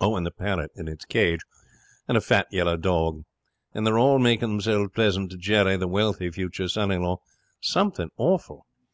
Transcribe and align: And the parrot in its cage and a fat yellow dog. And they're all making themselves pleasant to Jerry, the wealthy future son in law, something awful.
And 0.00 0.24
the 0.24 0.30
parrot 0.30 0.70
in 0.74 0.88
its 0.88 1.04
cage 1.04 1.40
and 2.08 2.16
a 2.16 2.22
fat 2.22 2.46
yellow 2.50 2.78
dog. 2.78 3.24
And 3.74 3.86
they're 3.86 3.98
all 3.98 4.18
making 4.18 4.48
themselves 4.48 4.88
pleasant 4.94 5.30
to 5.32 5.36
Jerry, 5.36 5.76
the 5.76 5.86
wealthy 5.86 6.30
future 6.30 6.68
son 6.68 6.90
in 6.90 7.02
law, 7.02 7.20
something 7.60 8.08
awful. 8.16 8.66